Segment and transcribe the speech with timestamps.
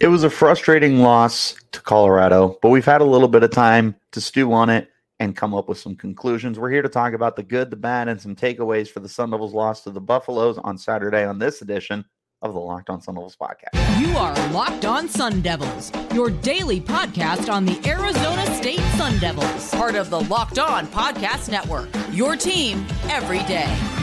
[0.00, 3.96] It was a frustrating loss to Colorado, but we've had a little bit of time
[4.12, 6.56] to stew on it and come up with some conclusions.
[6.56, 9.30] We're here to talk about the good, the bad, and some takeaways for the Sun
[9.30, 12.04] Devils loss to the Buffaloes on Saturday on this edition
[12.42, 14.00] of the Locked On Sun Devils podcast.
[14.00, 19.74] You are Locked On Sun Devils, your daily podcast on the Arizona State Sun Devils,
[19.74, 21.88] part of the Locked On Podcast Network.
[22.12, 23.97] Your team every day.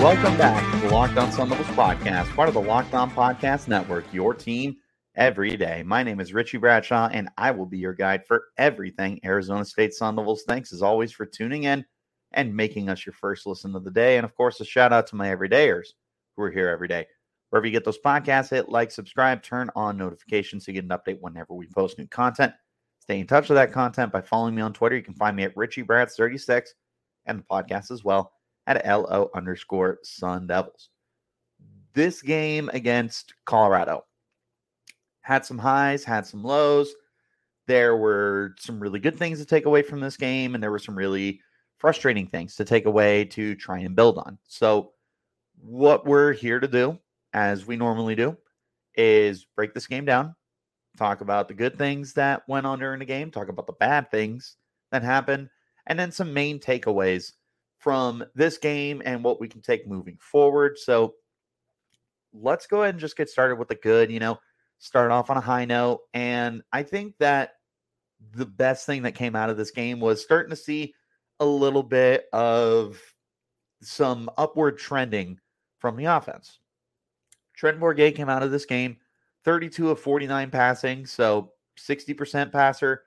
[0.00, 3.66] Welcome back to the Locked On Sun Devils podcast, part of the Locked On Podcast
[3.66, 4.76] Network, your team
[5.16, 5.82] every day.
[5.84, 9.92] My name is Richie Bradshaw, and I will be your guide for everything Arizona State
[9.92, 10.44] Sun Devils.
[10.46, 11.84] Thanks as always for tuning in
[12.30, 14.18] and making us your first listen of the day.
[14.18, 15.88] And of course, a shout out to my everydayers
[16.36, 17.04] who are here every day.
[17.50, 21.18] Wherever you get those podcasts, hit like, subscribe, turn on notifications so get an update
[21.20, 22.52] whenever we post new content.
[23.00, 24.94] Stay in touch with that content by following me on Twitter.
[24.94, 26.68] You can find me at Richie RichieBrads36
[27.26, 28.32] and the podcast as well
[28.68, 30.90] at LO underscore Sun Devils.
[31.94, 34.04] This game against Colorado
[35.22, 36.94] had some highs, had some lows.
[37.66, 40.78] There were some really good things to take away from this game, and there were
[40.78, 41.40] some really
[41.78, 44.38] frustrating things to take away to try and build on.
[44.46, 44.92] So,
[45.60, 46.98] what we're here to do,
[47.32, 48.36] as we normally do,
[48.94, 50.34] is break this game down,
[50.96, 54.10] talk about the good things that went on during the game, talk about the bad
[54.10, 54.56] things
[54.92, 55.48] that happened,
[55.86, 57.32] and then some main takeaways
[57.78, 60.76] from this game and what we can take moving forward.
[60.78, 61.14] So
[62.32, 64.38] let's go ahead and just get started with the good, you know,
[64.78, 66.00] start off on a high note.
[66.12, 67.52] And I think that
[68.32, 70.94] the best thing that came out of this game was starting to see
[71.40, 73.00] a little bit of
[73.80, 75.38] some upward trending
[75.78, 76.58] from the offense.
[77.54, 78.96] Trent Bourguet came out of this game
[79.44, 83.04] 32 of 49 passing, so 60% passer,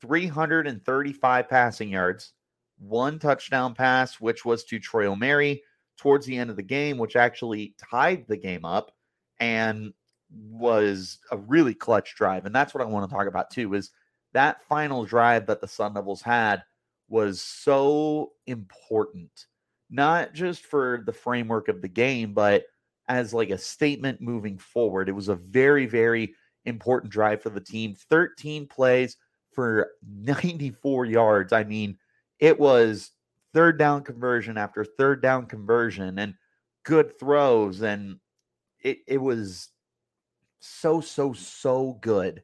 [0.00, 2.32] 335 passing yards,
[2.78, 5.60] one touchdown pass, which was to Troy Omeire
[5.96, 8.92] towards the end of the game, which actually tied the game up
[9.40, 9.92] and
[10.30, 12.46] was a really clutch drive.
[12.46, 13.90] And that's what I want to talk about too, is
[14.32, 16.62] that final drive that the Sun Devils had
[17.08, 19.46] was so important,
[19.88, 22.64] not just for the framework of the game, but
[23.08, 25.08] as like a statement moving forward.
[25.08, 26.34] It was a very, very
[26.64, 27.94] important drive for the team.
[27.94, 29.16] 13 plays
[29.52, 31.52] for 94 yards.
[31.52, 31.96] I mean,
[32.40, 33.12] it was
[33.52, 36.34] third down conversion after third down conversion and
[36.84, 38.18] good throws and
[38.82, 39.68] it it was
[40.60, 42.42] so so so good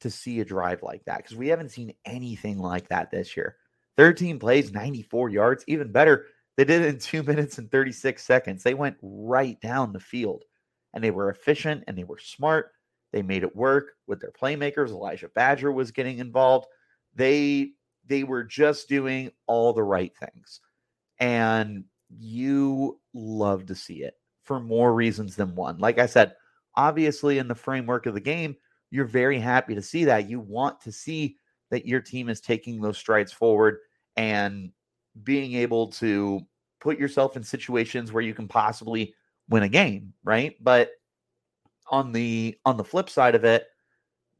[0.00, 3.56] to see a drive like that because we haven't seen anything like that this year.
[3.96, 6.26] 13 plays 94 yards even better
[6.56, 8.62] they did it in 2 minutes and 36 seconds.
[8.62, 10.44] They went right down the field
[10.92, 12.72] and they were efficient and they were smart.
[13.12, 14.88] They made it work with their playmakers.
[14.88, 16.66] Elijah Badger was getting involved.
[17.14, 17.72] They
[18.06, 20.60] they were just doing all the right things.
[21.18, 21.84] And
[22.18, 25.78] you love to see it for more reasons than one.
[25.78, 26.34] Like I said,
[26.76, 28.56] obviously, in the framework of the game,
[28.90, 30.28] you're very happy to see that.
[30.28, 31.36] You want to see
[31.70, 33.78] that your team is taking those strides forward
[34.16, 34.70] and
[35.22, 36.40] being able to
[36.80, 39.14] put yourself in situations where you can possibly
[39.48, 40.54] win a game, right?
[40.60, 40.90] But
[41.88, 43.66] on the on the flip side of it,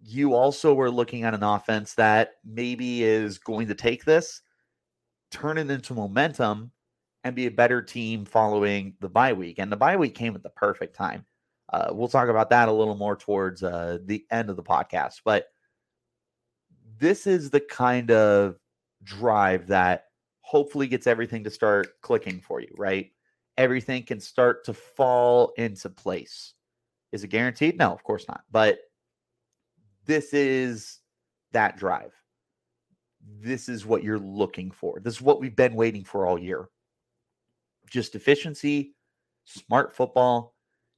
[0.06, 4.42] you also were looking at an offense that maybe is going to take this,
[5.30, 6.70] turn it into momentum,
[7.24, 9.58] and be a better team following the bye week.
[9.58, 11.24] And the bye week came at the perfect time.
[11.72, 15.22] Uh, we'll talk about that a little more towards uh, the end of the podcast.
[15.24, 15.46] But
[16.98, 18.56] this is the kind of
[19.02, 20.04] drive that
[20.42, 23.10] hopefully gets everything to start clicking for you, right?
[23.56, 26.52] Everything can start to fall into place.
[27.12, 27.78] Is it guaranteed?
[27.78, 28.42] No, of course not.
[28.50, 28.78] But
[30.06, 31.00] this is
[31.52, 32.12] that drive.
[33.40, 35.00] This is what you're looking for.
[35.00, 36.68] This is what we've been waiting for all year.
[37.90, 38.94] Just efficiency,
[39.44, 40.54] smart football,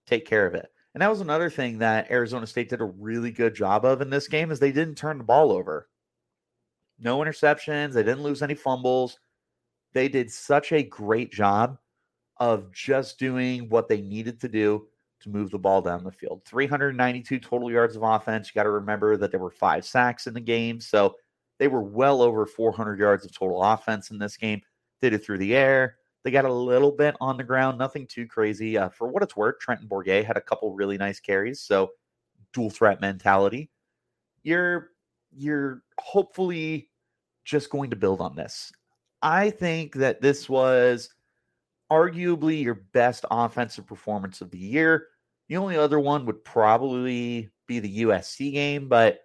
[0.06, 0.68] take care of it.
[0.94, 4.10] And that was another thing that Arizona State did a really good job of in
[4.10, 5.88] this game is they didn't turn the ball over.
[6.98, 9.18] No interceptions, they didn't lose any fumbles.
[9.92, 11.78] They did such a great job
[12.38, 14.88] of just doing what they needed to do
[15.20, 16.42] to move the ball down the field.
[16.44, 18.48] 392 total yards of offense.
[18.48, 20.80] You got to remember that there were five sacks in the game.
[20.80, 21.16] So
[21.58, 24.60] they were well over 400 yards of total offense in this game.
[25.00, 25.96] Did it through the air.
[26.24, 28.76] They got a little bit on the ground, nothing too crazy.
[28.76, 31.60] Uh, for what it's worth, Trenton Bourguet had a couple really nice carries.
[31.60, 31.90] So
[32.52, 33.70] dual threat mentality.
[34.42, 34.90] You're
[35.30, 36.90] you're hopefully
[37.44, 38.72] just going to build on this.
[39.22, 41.10] I think that this was
[41.90, 45.06] arguably your best offensive performance of the year.
[45.48, 49.20] The only other one would probably be the USC game, but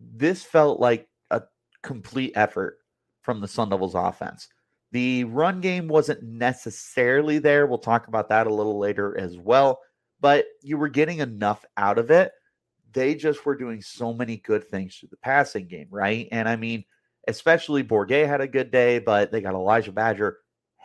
[0.00, 1.42] this felt like a
[1.82, 2.78] complete effort
[3.22, 4.48] from the Sun Devils offense.
[4.92, 7.66] The run game wasn't necessarily there.
[7.66, 9.80] We'll talk about that a little later as well,
[10.20, 12.32] but you were getting enough out of it.
[12.92, 16.26] They just were doing so many good things through the passing game, right?
[16.32, 16.84] And I mean,
[17.26, 20.38] especially Bourguet had a good day, but they got Elijah Badger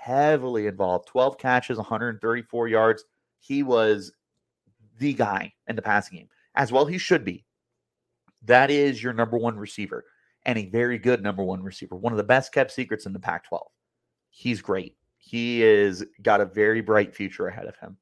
[0.04, 3.06] heavily involved 12 catches, 134 yards.
[3.40, 4.12] He was
[5.00, 7.46] the guy in the passing game, as well he should be.
[8.46, 10.06] That is your number one receiver
[10.46, 13.20] and a very good number one receiver, one of the best kept secrets in the
[13.20, 13.66] Pac 12
[14.34, 14.98] he's great.
[15.18, 17.98] He is got a very bright future ahead of him.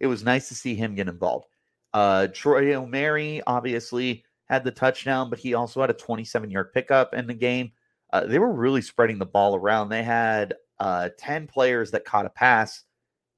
[0.00, 1.46] It was nice to see him get involved.
[1.94, 7.14] Uh, Troy Omeire obviously had the touchdown, but he also had a 27 yard pickup
[7.14, 7.72] in the game.
[8.12, 9.88] Uh, they were really spreading the ball around.
[9.88, 12.84] They had uh, 10 players that caught a pass,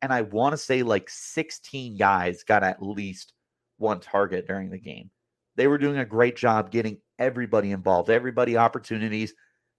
[0.03, 3.33] and I want to say like 16 guys got at least
[3.79, 5.11] one target during the game.
[5.57, 9.35] They were doing a great job getting everybody involved, everybody opportunities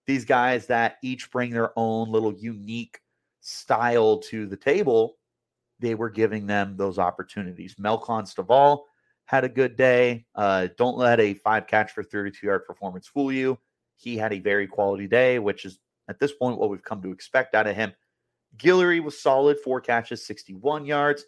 [0.07, 2.99] these guys that each bring their own little unique
[3.41, 5.17] style to the table,
[5.79, 7.75] they were giving them those opportunities.
[7.75, 8.81] Melquan Stovall
[9.25, 10.25] had a good day.
[10.35, 13.57] Uh, don't let a five catch for 32 yard performance fool you.
[13.95, 15.79] He had a very quality day, which is
[16.11, 17.93] at this point what we've come to expect out of him.
[18.57, 21.25] Guillory was solid, four catches, 61 yards.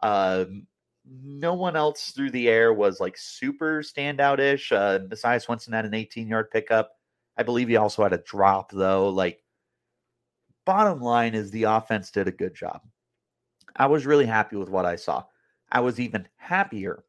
[0.00, 0.66] Um,
[1.04, 4.72] no one else through the air was like super standout ish.
[4.72, 6.92] Uh, Messiah Swinson had an 18 yard pickup.
[7.36, 9.08] I believe he also had a drop, though.
[9.08, 9.42] Like,
[10.64, 12.82] bottom line is the offense did a good job.
[13.76, 15.24] I was really happy with what I saw.
[15.70, 17.04] I was even happier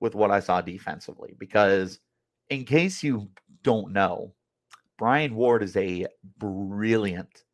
[0.00, 2.00] with what I saw defensively because,
[2.48, 3.30] in case you
[3.62, 4.34] don't know,
[5.00, 6.06] Brian Ward is a
[6.36, 7.44] brilliant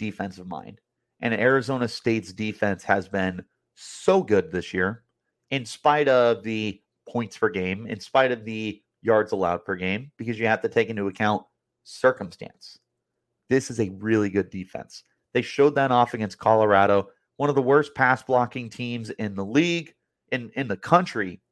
[0.00, 0.80] defensive mind.
[1.20, 3.44] And Arizona State's defense has been
[3.76, 5.04] so good this year,
[5.52, 10.10] in spite of the points per game, in spite of the yards allowed per game
[10.18, 11.44] because you have to take into account
[11.84, 12.80] circumstance.
[13.48, 15.04] This is a really good defense.
[15.34, 19.44] They showed that off against Colorado, one of the worst pass blocking teams in the
[19.44, 19.94] league,
[20.32, 21.42] in, in the country.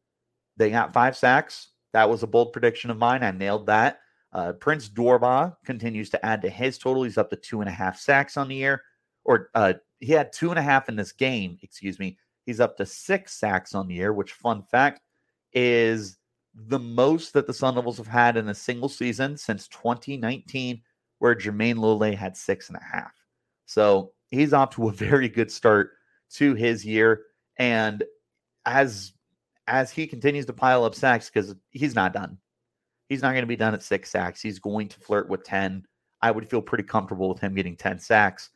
[0.56, 1.68] They got five sacks.
[1.92, 3.22] That was a bold prediction of mine.
[3.22, 4.00] I nailed that.
[4.32, 7.02] Uh, Prince Dorbah continues to add to his total.
[7.02, 8.82] He's up to two and a half sacks on the year,
[9.24, 11.58] or uh, he had two and a half in this game.
[11.62, 12.18] Excuse me.
[12.46, 15.00] He's up to six sacks on the year, which, fun fact,
[15.52, 16.18] is
[16.54, 20.80] the most that the Sun Devils have had in a single season since 2019,
[21.18, 23.12] where Jermayne Lole had six and a half.
[23.66, 25.92] So he's off to a very good start
[26.34, 27.22] to his year.
[27.58, 28.04] And
[28.64, 29.12] as
[29.66, 32.38] as he continues to pile up sacks, because he's not done.
[33.10, 34.40] He's not going to be done at six sacks.
[34.40, 35.84] He's going to flirt with 10.
[36.22, 38.50] I would feel pretty comfortable with him getting 10 sacks.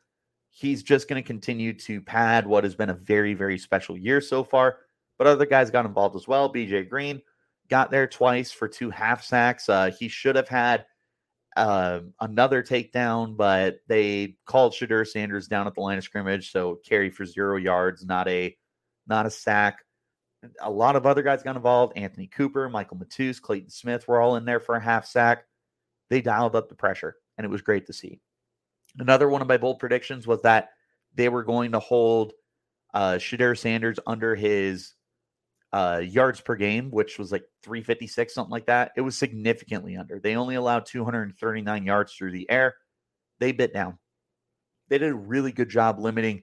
[0.50, 4.20] He's just going to continue to pad what has been a very, very special year
[4.20, 4.78] so far.
[5.18, 6.52] But other guys got involved as well.
[6.52, 7.20] BJ Green,
[7.68, 9.68] got there twice for two half sacks.
[9.68, 10.86] Uh, he should have had
[11.56, 16.78] uh, another takedown, but they called Shedeur Sanders down at the line of scrimmage, so
[16.86, 18.56] carry for zero yards, not a
[19.08, 19.83] not a sack.
[20.60, 21.96] A lot of other guys got involved.
[21.96, 25.44] Anthony Cooper, Michael Matus, Clayton Smith were all in there for a half sack.
[26.10, 28.20] They dialed up the pressure, and it was great to see.
[28.98, 30.70] Another one of my bold predictions was that
[31.14, 32.32] they were going to hold
[32.92, 34.94] uh, Sanders under his
[35.72, 38.92] uh, yards per game, which was like 356, something like that.
[38.96, 40.20] It was significantly under.
[40.20, 42.76] They only allowed 239 yards through the air.
[43.40, 43.98] They bit down.
[44.88, 46.42] They did a really good job limiting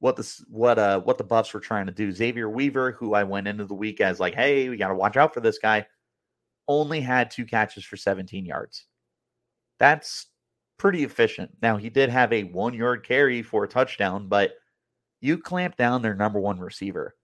[0.00, 2.12] what the what uh what the Buffs were trying to do.
[2.12, 5.16] Xavier Weaver, who I went into the week as like, hey, we got to watch
[5.16, 5.86] out for this guy,
[6.68, 8.86] only had two catches for 17 yards.
[9.78, 10.26] That's
[10.78, 11.50] pretty efficient.
[11.62, 14.52] Now he did have a one yard carry for a touchdown, but
[15.20, 17.14] you clamp down their number one receiver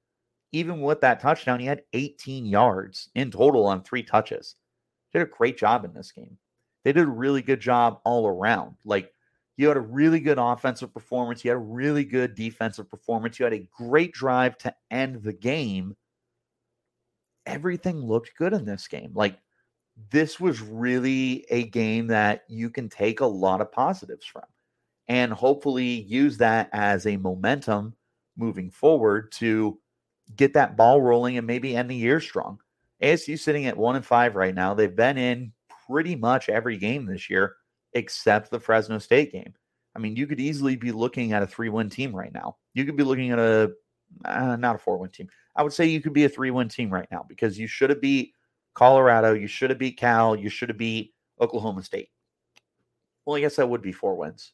[0.53, 4.57] even with that touchdown, he had 18 yards in total on three touches.
[5.13, 6.39] Did a great job in this game.
[6.85, 8.77] They did a really good job all around.
[8.85, 9.13] Like
[9.57, 13.45] you had a really good offensive performance, you had a really good defensive performance, you
[13.45, 15.97] had a great drive to end the game.
[17.47, 19.13] Everything looked good in this game.
[19.15, 19.39] Like
[20.11, 24.43] this was really a game that you can take a lot of positives from
[25.09, 27.95] and hopefully use that as a momentum
[28.37, 29.79] moving forward to
[30.35, 32.59] get that ball rolling and maybe end the year strong.
[33.03, 34.75] ASU sitting at one and five right now.
[34.75, 35.53] They've been in
[35.87, 37.55] pretty much every game this year
[37.93, 39.55] except the Fresno State game.
[39.95, 42.57] I mean, you could easily be looking at a three win team right now.
[42.75, 43.73] You could be looking at a
[44.25, 45.29] uh, not a four win team.
[45.55, 47.91] I would say you could be a three win team right now because you should
[47.91, 48.35] have beat
[48.75, 52.11] Colorado, you should have beat Cal, you should have beat Oklahoma State.
[53.25, 54.53] Well, I guess that would be four wins.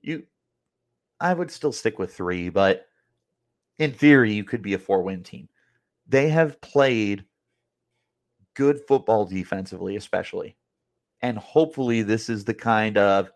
[0.00, 0.24] You,
[1.20, 2.86] I would still stick with three, but
[3.78, 5.48] in theory, you could be a four win team.
[6.06, 7.24] They have played
[8.54, 10.56] good football defensively, especially.
[11.24, 13.30] And hopefully, this is the kind of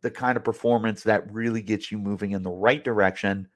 [0.00, 3.46] the kind of performance that really gets you moving in the right direction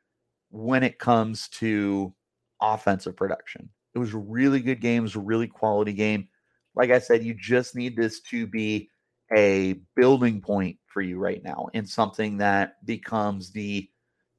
[0.51, 2.13] when it comes to
[2.61, 3.71] offensive production.
[3.95, 6.29] It was really good game, it was really quality game.
[6.75, 8.91] Like I said, you just need this to be
[9.35, 13.89] a building point for you right now and something that becomes the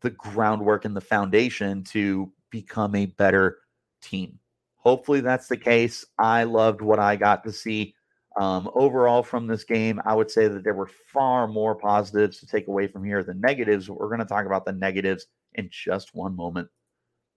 [0.02, 3.58] the groundwork and the foundation to become a better
[4.04, 4.38] team.
[4.76, 6.06] Hopefully that's the case.
[6.20, 7.96] I loved what I got to see.
[8.40, 12.48] Um, overall, from this game, I would say that there were far more positives to
[12.48, 13.90] take away from here than negatives.
[13.90, 16.70] We're going to talk about the negatives in just one moment.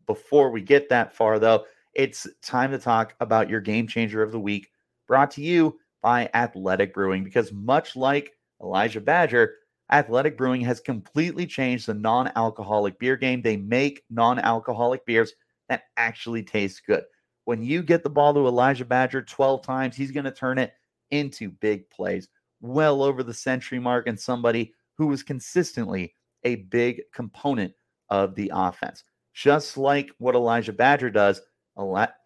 [0.07, 4.31] Before we get that far, though, it's time to talk about your game changer of
[4.31, 4.71] the week,
[5.09, 8.31] brought to you by Athletic Brewing, because much like
[8.63, 9.57] Elijah Badger,
[9.91, 13.43] Athletic Brewing has completely changed the non alcoholic beer game.
[13.43, 15.33] They make non alcoholic beers
[15.69, 17.03] that actually taste good.
[17.45, 20.73] When you get the ball to Elijah Badger 12 times, he's going to turn it
[21.13, 22.29] into big plays,
[22.61, 26.15] well over the century mark, and somebody who was consistently
[26.45, 27.73] a big component
[28.09, 29.05] of the offense.
[29.35, 31.41] Just like what Elijah Badger does,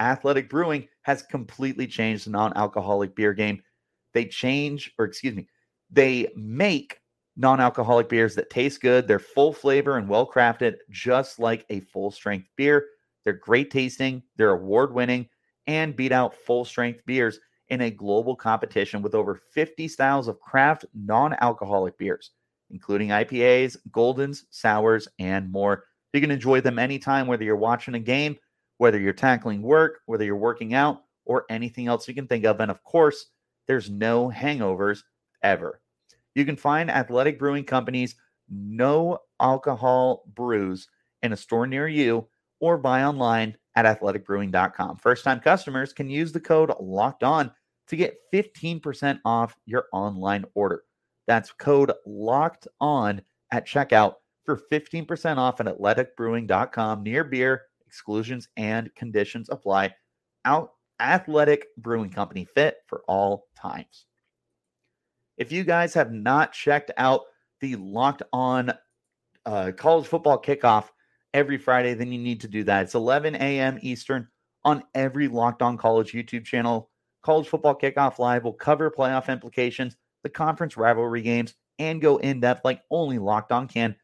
[0.00, 3.62] Athletic Brewing has completely changed the non alcoholic beer game.
[4.12, 5.46] They change, or excuse me,
[5.90, 7.00] they make
[7.36, 9.06] non alcoholic beers that taste good.
[9.06, 12.86] They're full flavor and well crafted, just like a full strength beer.
[13.24, 15.28] They're great tasting, they're award winning,
[15.66, 17.38] and beat out full strength beers
[17.68, 22.30] in a global competition with over 50 styles of craft non alcoholic beers,
[22.70, 25.84] including IPAs, Goldens, Sours, and more.
[26.12, 28.36] You can enjoy them anytime, whether you're watching a game,
[28.78, 32.60] whether you're tackling work, whether you're working out, or anything else you can think of.
[32.60, 33.26] And of course,
[33.66, 35.02] there's no hangovers
[35.42, 35.80] ever.
[36.34, 38.14] You can find Athletic Brewing Company's
[38.48, 40.88] no alcohol brews
[41.22, 42.28] in a store near you
[42.60, 44.96] or buy online at athleticbrewing.com.
[44.96, 47.52] First time customers can use the code locked on
[47.88, 50.82] to get 15% off your online order.
[51.26, 53.20] That's code locked on
[53.52, 54.14] at checkout
[54.44, 57.02] for 15% off at athleticbrewing.com.
[57.02, 59.94] Near beer, exclusions and conditions apply.
[60.44, 64.06] Out Athletic Brewing Company fit for all times.
[65.36, 67.22] If you guys have not checked out
[67.60, 68.72] the locked on
[69.44, 70.88] uh, college football kickoff
[71.36, 72.84] every Friday, then you need to do that.
[72.84, 73.78] It's 11 a.m.
[73.82, 74.26] Eastern
[74.64, 76.88] on every Locked On College YouTube channel.
[77.22, 82.40] College Football Kickoff Live will cover playoff implications, the conference rivalry games, and go in
[82.40, 83.94] depth like only Locked On can,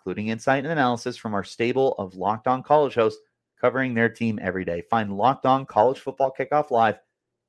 [0.00, 3.22] including insight and analysis from our stable of Locked On College hosts
[3.60, 4.82] covering their team every day.
[4.90, 6.98] Find Locked On College Football Kickoff Live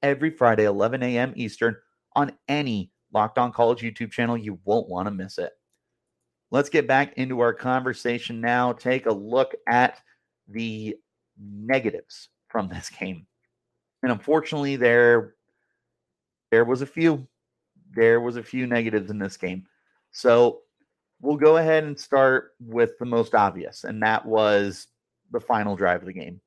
[0.03, 1.33] every Friday, 11 a.m.
[1.35, 1.75] Eastern
[2.15, 4.37] on any Locked On College YouTube channel.
[4.37, 5.51] You won't want to miss it.
[6.51, 8.73] Let's get back into our conversation now.
[8.73, 10.01] Take a look at
[10.49, 10.97] the
[11.39, 13.25] negatives from this game.
[14.03, 15.35] And unfortunately, there
[16.51, 17.27] there was a few.
[17.93, 19.65] There was a few negatives in this game.
[20.11, 20.61] So
[21.21, 24.87] we'll go ahead and start with the most obvious, and that was
[25.31, 26.41] the final drive of the game.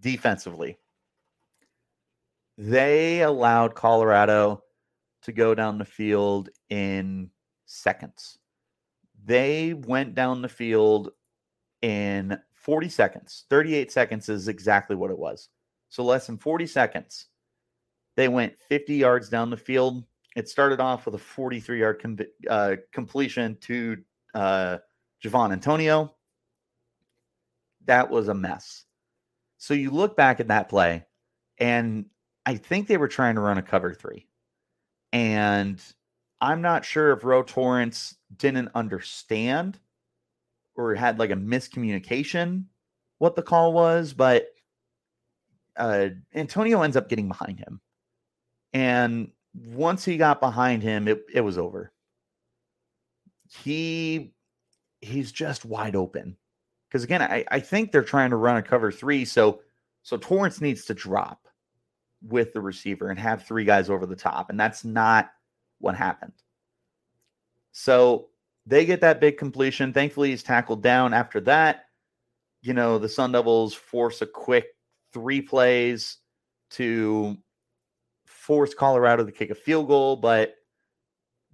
[0.00, 0.78] Defensively,
[2.56, 4.62] they allowed Colorado
[5.22, 7.30] to go down the field in
[7.66, 8.38] seconds.
[9.24, 11.10] They went down the field
[11.82, 13.44] in 40 seconds.
[13.50, 15.48] 38 seconds is exactly what it was.
[15.88, 17.26] So less than 40 seconds.
[18.16, 20.04] They went 50 yards down the field.
[20.36, 23.96] It started off with a 43 yard com- uh, completion to
[24.34, 24.78] uh,
[25.22, 26.14] Javon Antonio.
[27.86, 28.84] That was a mess.
[29.58, 31.04] So you look back at that play,
[31.58, 32.06] and
[32.44, 34.26] I think they were trying to run a cover three.
[35.12, 35.80] And
[36.44, 39.78] I'm not sure if Ro Torrance didn't understand
[40.76, 42.64] or had like a miscommunication
[43.16, 44.48] what the call was, but
[45.76, 47.80] uh, Antonio ends up getting behind him.
[48.74, 51.92] And once he got behind him, it, it was over.
[53.48, 54.34] He
[55.00, 56.36] he's just wide open.
[56.88, 59.24] Because again, I, I think they're trying to run a cover three.
[59.24, 59.62] So
[60.02, 61.48] so Torrance needs to drop
[62.20, 64.50] with the receiver and have three guys over the top.
[64.50, 65.30] And that's not
[65.78, 66.32] what happened.
[67.72, 68.28] So
[68.66, 69.92] they get that big completion.
[69.92, 71.12] Thankfully, he's tackled down.
[71.12, 71.86] After that,
[72.62, 74.66] you know, the Sun Devils force a quick
[75.12, 76.18] three plays
[76.70, 77.36] to
[78.24, 80.54] force Colorado to kick a field goal, but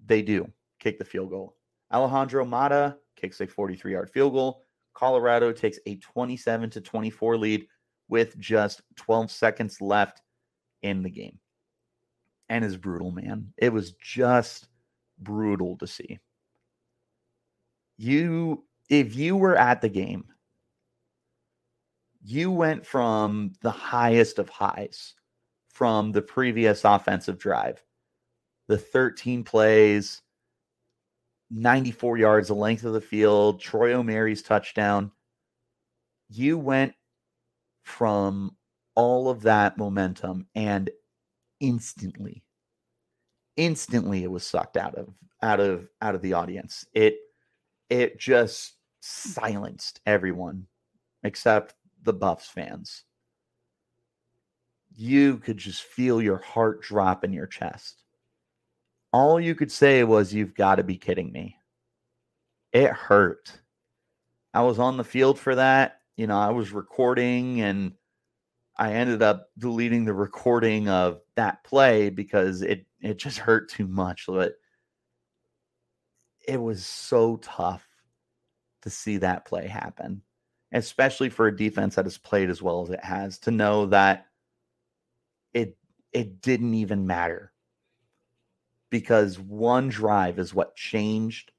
[0.07, 1.57] they do kick the field goal.
[1.93, 4.63] Alejandro Mata kicks a 43 yard field goal.
[4.95, 7.67] Colorado takes a 27 to 24 lead
[8.09, 10.23] with just 12 seconds left
[10.83, 11.39] in the game.
[12.51, 13.53] And is brutal, man.
[13.57, 14.69] It was just
[15.21, 16.19] brutal to see.
[17.97, 20.25] You, if you were at the game,
[22.23, 25.15] you went from the highest of highs
[25.69, 27.83] from the previous offensive drive,
[28.67, 30.21] the 13 plays,
[31.51, 35.13] 94 yards, the length of the field, Troy Omeire's touchdown.
[36.29, 36.95] You went
[37.85, 38.57] from
[38.97, 40.91] all of that momentum and
[41.61, 42.43] instantly.
[43.57, 45.09] Instantly it was sucked out of
[45.43, 46.85] out of out of the audience.
[46.95, 47.17] It
[47.89, 50.67] it just silenced everyone
[51.23, 53.05] except the buffs fans.
[54.95, 58.03] You could just feel your heart drop in your chest.
[59.13, 61.57] All you could say was you've got to be kidding me.
[62.73, 63.53] It hurt.
[64.55, 66.01] I was on the field for that.
[66.17, 67.93] You know i was recording and
[68.81, 73.87] I ended up deleting the recording of that play because it it just hurt too
[73.87, 74.25] much.
[74.27, 74.55] But
[76.49, 77.87] it was so tough
[78.81, 80.23] to see that play happen,
[80.73, 84.29] especially for a defense that has played as well as it has, to know that
[85.53, 85.77] it
[86.13, 87.53] it didn't even matter
[88.89, 91.53] because one drive is what changed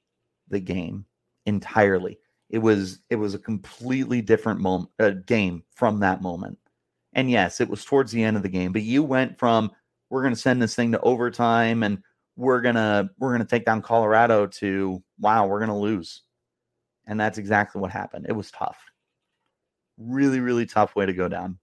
[0.48, 1.06] the game
[1.46, 2.18] entirely.
[2.50, 6.58] It was it was a completely different moment uh, game from that moment.
[7.14, 9.72] And yes, it was towards the end of the game, but you went from
[10.10, 12.02] we're going to send this thing to overtime and
[12.36, 16.24] we're going to we're going to take down Colorado to wow, we're going to lose.
[17.08, 18.26] And that's exactly what happened.
[18.30, 18.78] It was tough.
[19.98, 21.58] Really really tough way to go down.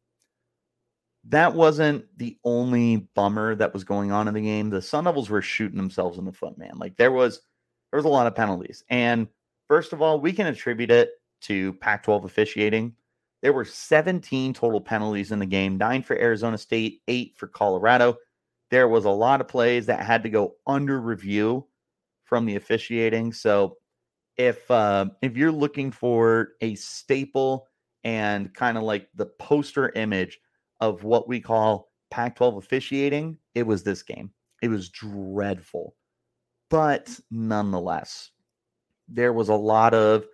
[1.25, 4.71] That wasn't the only bummer that was going on in the game.
[4.71, 6.73] The Sun Devils were shooting themselves in the foot, man.
[6.77, 7.41] Like there was
[7.91, 8.85] there was a lot of penalties.
[8.91, 9.29] And
[9.67, 11.11] first of all, we can attribute it
[11.43, 12.95] to Pac 12 officiating.
[13.43, 18.17] There were 17 total penalties in the game, nine for Arizona State, eight for Colorado.
[18.71, 21.67] There was a lot of plays that had to go under review
[22.25, 23.33] from the officiating.
[23.33, 23.77] So
[24.37, 27.67] if uh, if you're looking for a staple
[28.05, 30.39] and kind of like the poster image
[30.81, 34.31] of what we call Pac-12 officiating, it was this game.
[34.63, 35.95] It was dreadful,
[36.71, 38.31] but nonetheless,
[39.09, 40.27] there was a lot of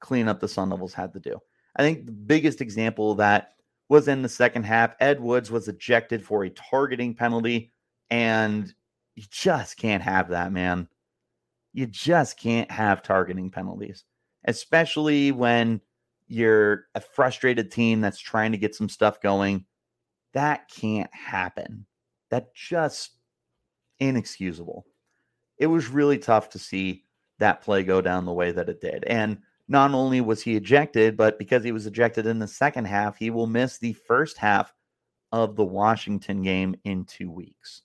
[0.00, 1.40] cleanup the Sun Devils had to do.
[1.76, 3.54] I think the biggest example of that
[3.88, 4.94] was in the second half.
[5.00, 7.72] Ed Woods was ejected for a targeting penalty,
[8.10, 8.72] and
[9.14, 10.88] you just can't have that, man.
[11.72, 14.04] You just can't have targeting penalties,
[14.44, 15.80] especially when
[16.26, 19.64] you're a frustrated team that's trying to get some stuff going.
[20.34, 21.86] That can't happen.
[22.30, 23.12] That just
[24.00, 24.86] inexcusable.
[25.58, 27.04] It was really tough to see
[27.38, 29.04] that play go down the way that it did.
[29.04, 33.16] And not only was he ejected, but because he was ejected in the second half,
[33.16, 34.72] he will miss the first half
[35.30, 37.82] of the Washington game in two weeks.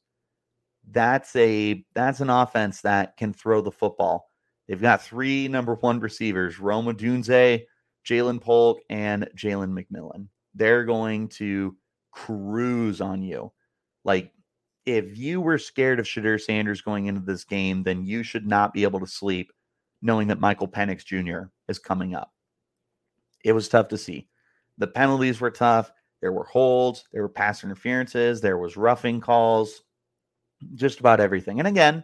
[0.89, 4.29] That's a that's an offense that can throw the football.
[4.67, 7.63] They've got three number one receivers: Rome Odunze,
[8.05, 10.27] Ja'Lynn Polk, and Jalen McMillan.
[10.55, 11.75] They're going to
[12.11, 13.51] cruise on you.
[14.03, 14.31] Like
[14.85, 18.73] if you were scared of Shedeur Sanders going into this game, then you should not
[18.73, 19.51] be able to sleep
[20.01, 21.49] knowing that Michael Penix Jr.
[21.67, 22.33] is coming up.
[23.43, 24.27] It was tough to see.
[24.77, 25.91] The penalties were tough.
[26.21, 29.83] There were holds, there were pass interferences, there was roughing calls,
[30.73, 31.59] just about everything.
[31.59, 32.03] And again,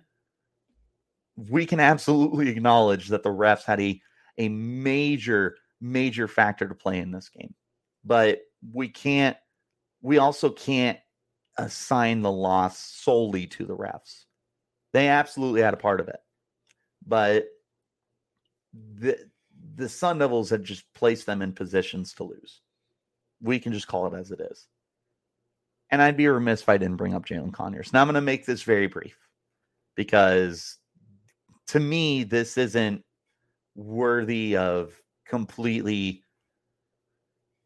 [1.35, 3.99] we can absolutely acknowledge that the refs had a,
[4.37, 7.53] a major, major factor to play in this game.
[8.05, 9.37] But we can't,
[10.01, 10.99] we also can't
[11.57, 14.25] assign the loss solely to the refs.
[14.91, 16.19] They absolutely had a part of it.
[17.05, 17.45] But
[18.73, 19.17] the
[19.75, 22.61] the Sun Devils had just placed them in positions to lose.
[23.41, 24.67] We can just call it as it is.
[25.89, 27.93] And I'd be remiss if I didn't bring up Jalin Conyers.
[27.93, 29.17] Now I'm going to make this very brief
[29.95, 30.77] because
[31.67, 33.03] to me, this isn't
[33.75, 34.93] worthy of
[35.25, 36.23] completely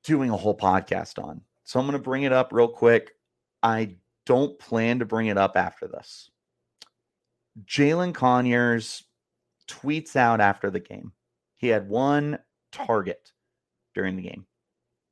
[0.03, 1.41] doing a whole podcast on.
[1.63, 3.11] So I'm going to bring it up real quick.
[3.63, 6.29] I don't plan to bring it up after this.
[7.65, 9.03] Jalin Conyers
[9.67, 11.11] tweets out after the game.
[11.55, 12.39] He had one
[12.71, 13.31] target
[13.93, 14.45] during the game,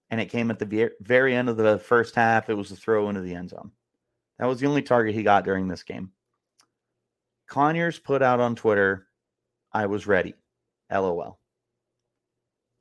[0.09, 2.49] and it came at the very end of the first half.
[2.49, 3.71] It was a throw into the end zone.
[4.39, 6.11] That was the only target he got during this game.
[7.47, 9.07] Conyers put out on Twitter,
[9.71, 10.33] I was ready.
[10.91, 11.39] LOL.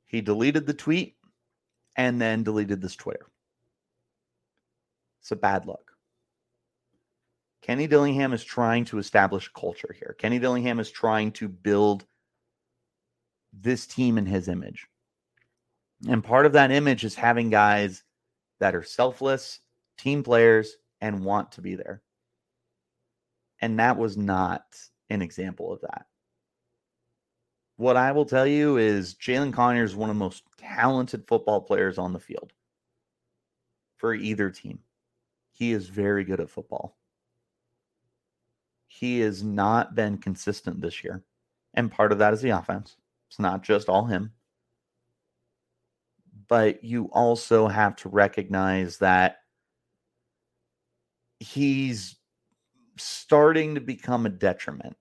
[0.05, 1.17] He deleted the tweet
[1.95, 3.27] and then deleted this Twitter.
[5.21, 5.84] It's a bad look.
[7.65, 10.15] Kenny Dillingham is trying to establish culture here.
[10.19, 12.05] Kenny Dillingham is trying to build
[13.51, 14.85] this team in his image.
[16.07, 18.03] And part of that image is having guys
[18.59, 19.61] that are selfless,
[19.97, 22.03] team players, and want to be there.
[23.59, 24.65] And that was not
[25.09, 26.05] an example of that.
[27.77, 31.61] What I will tell you is Jalin Conyers is one of the most talented football
[31.61, 32.53] players on the field
[33.97, 34.81] for either team.
[35.51, 36.95] He is very good at football
[38.97, 41.21] he has not been consistent this year.
[41.73, 42.95] And part of that is the offense.
[43.29, 44.31] It's not just all him.
[46.47, 49.39] But you also have to recognize that
[51.41, 52.15] he's
[52.95, 54.95] starting to become a detriment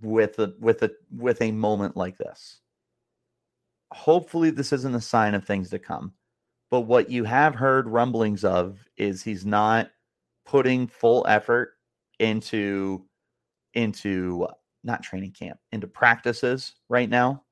[0.00, 2.60] with a with a with a moment like this.
[3.90, 6.12] Hopefully this isn't a sign of things to come.
[6.70, 9.90] But what you have heard rumblings of is he's not
[10.46, 11.72] putting full effort
[12.20, 13.07] into
[13.74, 14.46] into
[14.84, 17.42] not training camp, into practices right now.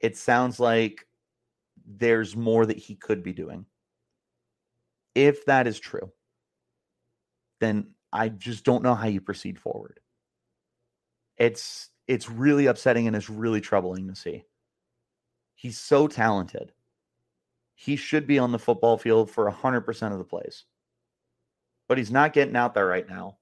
[0.00, 1.06] It sounds like
[1.86, 3.64] there's more that he could be doing.
[5.14, 6.12] If that is true,
[7.60, 10.00] then I just don't know how you proceed forward.
[11.36, 14.44] It's it's really upsetting and it's really troubling to see.
[15.54, 16.72] He's so talented.
[17.74, 20.64] He should be on the football field for 100% of the plays.
[21.88, 23.38] But he's not getting out there right now.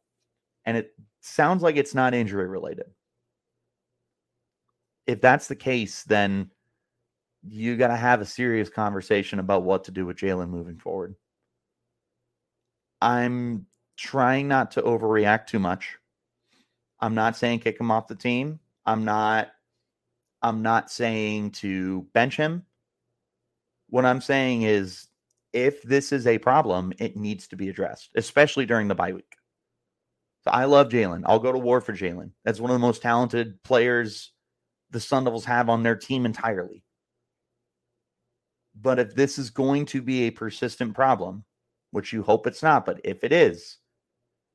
[0.65, 2.87] And it sounds like it's not injury related.
[5.07, 6.51] If that's the case, then
[7.43, 11.15] you got to have a serious conversation about what to do with Jalin moving forward.
[13.01, 15.99] I'm trying not to overreact too much.
[17.01, 18.61] I'm not saying kick him off the team.
[18.87, 19.51] I'm not
[20.43, 22.65] I'm not saying to bench him.
[23.89, 25.09] What I'm saying is
[25.53, 29.37] if this is a problem, it needs to be addressed, especially during the bye week.
[30.45, 31.23] So I love Jalin.
[31.25, 32.31] I'll go to war for Jalin.
[32.45, 34.33] That's one of the most talented players
[34.91, 36.85] the Sun Devils have on their team entirely.
[38.81, 41.45] But if this is going to be a persistent problem,
[41.93, 43.79] which you hope it's not, but if it is,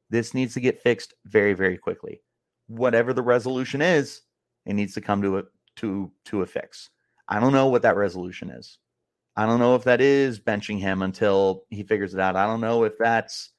[0.09, 2.21] this needs to get fixed very, very quickly.
[2.67, 4.21] Whatever the resolution is,
[4.65, 5.43] it needs to come to a
[5.77, 6.89] to to a fix.
[7.27, 8.77] I don't know what that resolution is.
[9.35, 12.35] I don't know if that is benching him until he figures it out.
[12.35, 13.51] I don't know if that's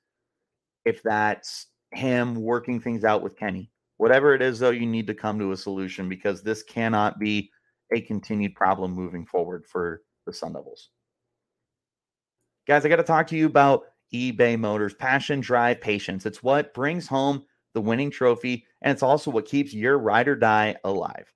[0.84, 3.70] if that's him working things out with Kenny.
[3.96, 7.50] Whatever it is, though, you need to come to a solution because this cannot be
[7.92, 10.90] a continued problem moving forward for the Sun Devils.
[12.66, 14.94] Guys, I got to talk to you about eBay Motors.
[14.94, 16.24] Passion, drive, patience.
[16.24, 20.36] It's what brings home the winning trophy, and it's also what keeps your ride or
[20.36, 21.32] die alive.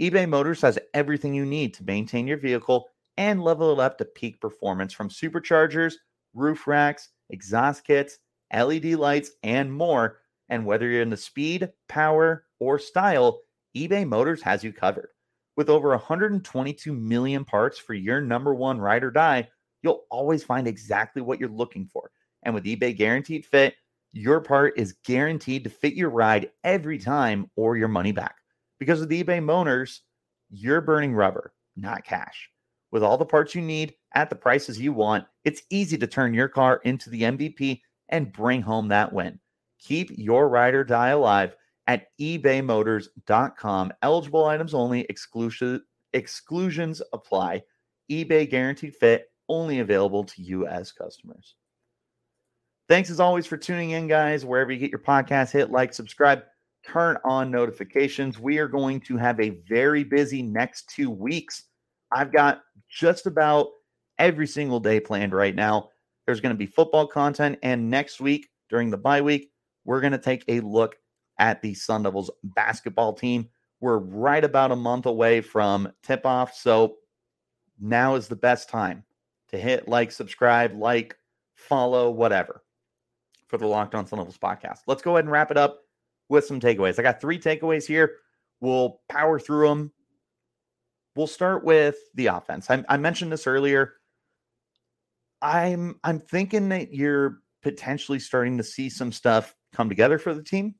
[0.00, 4.04] eBay Motors has everything you need to maintain your vehicle and level it up to
[4.04, 5.94] peak performance from superchargers,
[6.34, 8.18] roof racks, exhaust kits,
[8.52, 10.18] LED lights, and more.
[10.48, 13.40] And whether you're in the speed, power, or style,
[13.76, 15.08] eBay Motors has you covered.
[15.56, 19.48] With over 122 million parts for your number one ride or die,
[19.82, 22.10] you'll always find exactly what you're looking for.
[22.42, 23.74] And with eBay Guaranteed Fit,
[24.12, 28.36] your part is guaranteed to fit your ride every time or your money back.
[28.78, 30.02] Because with eBay Motors,
[30.50, 32.50] you're burning rubber, not cash.
[32.90, 36.34] With all the parts you need at the prices you want, it's easy to turn
[36.34, 37.80] your car into the MVP
[38.12, 39.40] and bring home that win.
[39.80, 41.56] Keep your ride or die alive
[41.88, 43.92] at ebaymotors.com.
[44.02, 47.62] Eligible items only, exclusion, exclusions apply.
[48.10, 51.56] eBay guaranteed fit only available to as customers.
[52.88, 54.44] Thanks as always for tuning in, guys.
[54.44, 56.42] Wherever you get your podcast, hit like, subscribe,
[56.84, 58.38] turn on notifications.
[58.38, 61.64] We are going to have a very busy next two weeks.
[62.12, 63.68] I've got just about
[64.18, 65.90] every single day planned right now.
[66.26, 69.50] There's going to be football content, and next week during the bye week,
[69.84, 70.96] we're going to take a look
[71.38, 73.48] at the Sun Devils basketball team.
[73.80, 76.96] We're right about a month away from tip off, so
[77.80, 79.04] now is the best time
[79.48, 81.16] to hit like, subscribe, like,
[81.54, 82.62] follow, whatever
[83.48, 84.80] for the Locked On Sun Devils podcast.
[84.86, 85.80] Let's go ahead and wrap it up
[86.28, 86.98] with some takeaways.
[86.98, 88.18] I got three takeaways here.
[88.60, 89.92] We'll power through them.
[91.16, 92.70] We'll start with the offense.
[92.70, 93.94] I, I mentioned this earlier.
[95.42, 100.42] I'm I'm thinking that you're potentially starting to see some stuff come together for the
[100.42, 100.76] team.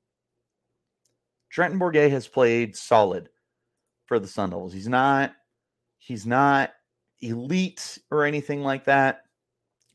[1.51, 3.29] Trenton Bourguet has played solid
[4.07, 4.73] for the Sun Devils.
[4.73, 5.35] He's not
[5.99, 6.71] he's not
[7.21, 9.23] elite or anything like that.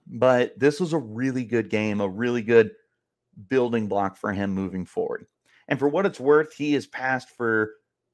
[0.10, 2.72] But this was a really good game, a really good
[3.50, 5.28] building block for him moving forward.
[5.68, 7.74] And for what it's worth, he has passed for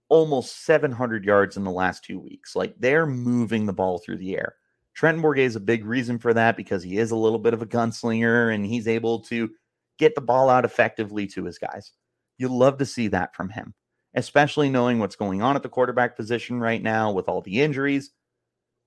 [0.10, 2.56] almost 700 yards in the last two weeks.
[2.56, 4.56] Like they're moving the ball through the air.
[4.94, 7.62] Trenton Bourguet is a big reason for that because he is a little bit of
[7.62, 9.50] a gunslinger and he's able to
[9.98, 11.92] get the ball out effectively to his guys.
[12.38, 13.74] You love to see that from him,
[14.16, 18.12] especially knowing what's going on at the quarterback position right now with all the injuries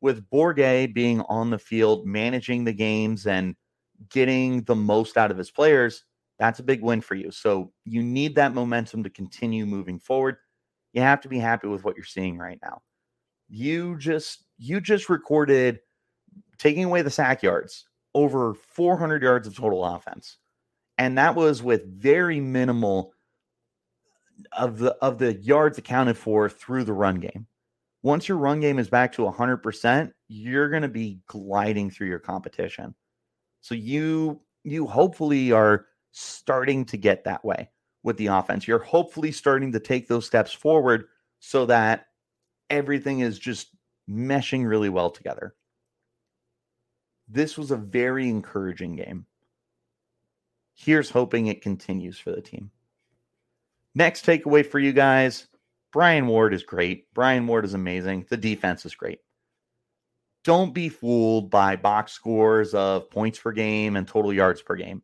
[0.01, 3.55] with Bourguet being on the field, managing the games and
[4.11, 6.05] getting the most out of his players,
[6.39, 7.31] that's a big win for you.
[7.31, 10.37] So you need that momentum to continue moving forward.
[10.93, 12.83] You have to be happy with what you're seeing right now.
[13.49, 15.81] You just you just recorded
[16.59, 20.39] taking away the sack yards, over 400 yards of total offense.
[20.99, 23.13] And that was with very minimal
[24.53, 27.47] of the of the yards accounted for through the run game.
[28.03, 32.19] Once your run game is back to 100%, you're going to be gliding through your
[32.19, 32.95] competition.
[33.61, 37.69] So you you hopefully are starting to get that way
[38.03, 38.67] with the offense.
[38.67, 41.05] You're hopefully starting to take those steps forward
[41.41, 42.07] so that
[42.71, 43.69] everything is just
[44.09, 45.55] meshing really well together.
[47.29, 49.27] This was a very encouraging game.
[50.75, 52.71] Here's hoping it continues for the team.
[53.95, 55.49] Next takeaway for you guys
[55.93, 57.07] Brian Ward is great.
[57.15, 58.27] Brian Ward is amazing.
[58.29, 59.21] The defense is great.
[60.45, 65.03] Don't be fooled by box scores of points per game and total yards per game.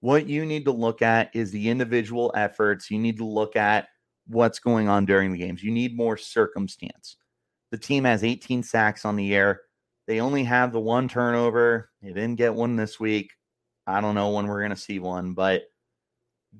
[0.00, 2.92] What you need to look at is the individual efforts.
[2.92, 3.88] You need to look at
[4.28, 5.64] what's going on during the games.
[5.64, 7.16] You need more circumstance.
[7.72, 9.62] The team has 18 sacks on the year.
[10.06, 11.90] They only have the one turnover.
[12.02, 13.32] They didn't get one this week.
[13.86, 15.64] I don't know when we're going to see one, but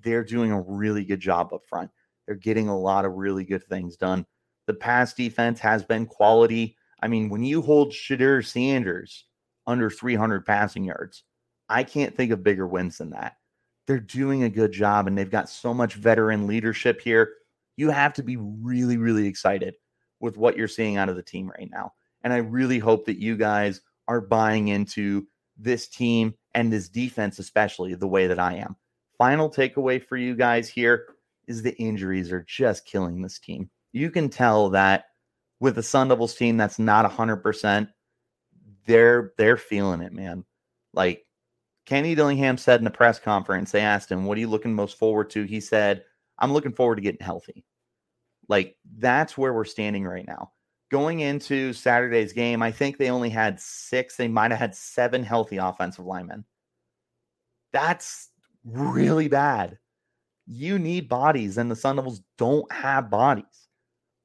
[0.02, 1.90] they're doing a really good job up front.
[2.26, 4.26] They're getting a lot of really good things done.
[4.66, 6.76] The pass defense has been quality.
[7.00, 9.26] I mean, when you hold Shedeur Sanders
[9.66, 11.22] under 300 passing yards,
[11.68, 13.36] I can't think of bigger wins than that.
[13.86, 17.34] They're doing a good job and they've got so much veteran leadership here.
[17.76, 19.74] You have to be really, really excited
[20.20, 21.92] with what you're seeing out of the team right now.
[22.24, 27.38] And I really hope that you guys are buying into this team and this defense,
[27.38, 28.76] especially the way that I am.
[29.18, 31.06] Final takeaway for you guys here
[31.46, 33.70] is the injuries are just killing this team.
[33.92, 35.04] You can tell that
[35.60, 37.88] with the Sun Devils team that's not 100%,
[38.86, 40.44] they're they're feeling it, man.
[40.92, 41.24] Like
[41.86, 44.98] Kenny Dillingham said in the press conference, they asked him, "What are you looking most
[44.98, 46.04] forward to?" He said,
[46.38, 47.64] "I'm looking forward to getting healthy."
[48.48, 50.52] Like that's where we're standing right now.
[50.94, 55.24] Going into Saturday's game, I think they only had 6, they might have had 7
[55.24, 56.44] healthy offensive linemen.
[57.72, 58.30] That's
[58.64, 59.78] really bad
[60.46, 63.68] you need bodies, and the Sun Devils don't have bodies.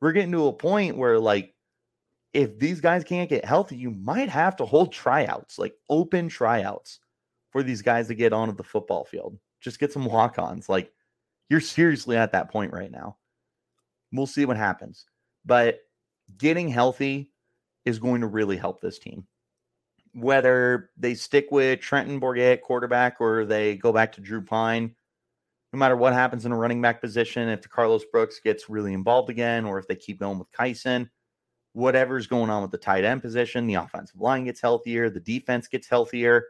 [0.01, 1.53] We're getting to a point where, like,
[2.33, 6.99] if these guys can't get healthy, you might have to hold tryouts, like open tryouts
[7.51, 9.37] for these guys to get onto the football field.
[9.61, 10.69] Just get some walk ons.
[10.69, 10.91] Like,
[11.49, 13.17] you're seriously at that point right now.
[14.11, 15.05] We'll see what happens.
[15.45, 15.79] But
[16.37, 17.31] getting healthy
[17.85, 19.25] is going to really help this team.
[20.13, 24.95] Whether they stick with Trenton Bourguet quarterback or they go back to Drew Pyne,
[25.71, 29.29] no matter what happens in a running back position, if Carlos Brooks gets really involved
[29.29, 31.09] again, or if they keep going with Kyson,
[31.73, 35.67] whatever's going on with the tight end position, the offensive line gets healthier, the defense
[35.67, 36.45] gets healthier.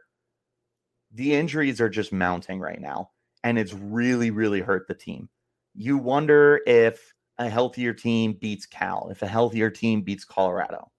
[1.12, 3.10] The injuries are just mounting right now,
[3.44, 5.28] and it's really, really hurt the team.
[5.74, 10.90] You wonder if a healthier team beats Cal, if a healthier team beats Colorado.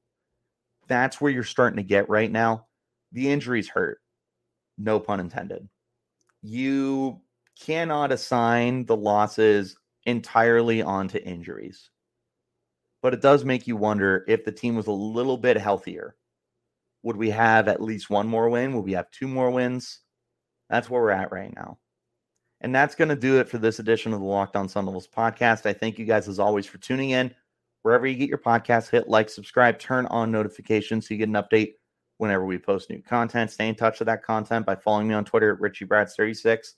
[0.88, 2.66] That's where you're starting to get right now.
[3.12, 4.02] The injuries hurt.
[4.78, 5.70] No pun intended.
[6.42, 7.22] You
[7.62, 9.78] cannot assign the losses
[10.08, 11.92] entirely onto injuries.
[13.04, 16.16] But it does make you wonder if the team was a little bit healthier,
[17.04, 18.74] would we have at least one more win?
[18.74, 20.00] Would we have two more wins?
[20.72, 21.78] That's where we're at right now.
[22.62, 25.08] And that's going to do it for this edition of the Locked On Sun Devils
[25.08, 25.66] podcast.
[25.66, 27.34] I thank you guys as always for tuning in.
[27.82, 31.34] Wherever you get your podcast, hit like, subscribe, turn on notifications so you get an
[31.34, 31.74] update
[32.20, 33.50] whenever we post new content.
[33.50, 36.74] Stay in touch with that content by following me on Twitter at RichieBrads36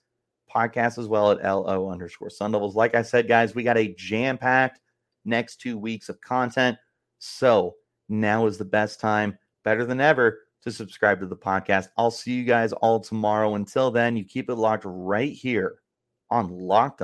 [0.54, 2.76] podcast as well at LO underscore Sun Devils.
[2.76, 4.80] Like I said, guys, we got a jam packed
[5.26, 6.78] next two weeks of content.
[7.20, 7.76] So
[8.08, 11.88] now is the best time, better than ever, to subscribe to the podcast.
[11.98, 13.56] I'll see you guys all tomorrow.
[13.56, 15.80] Until then, you keep it locked right here
[16.30, 17.02] on Locked